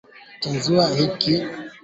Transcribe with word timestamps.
Tezi 0.41 0.69
kupanuka 0.73 1.29